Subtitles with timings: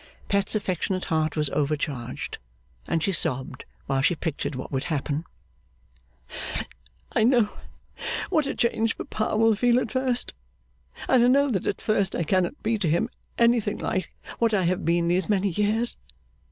[0.29, 2.39] Pet's affectionate heart was overcharged,
[2.87, 5.25] and she sobbed while she pictured what would happen.
[7.11, 7.49] 'I know
[8.31, 10.33] what a change papa will feel at first,
[11.07, 14.63] and I know that at first I cannot be to him anything like what I
[14.63, 15.95] have been these many years.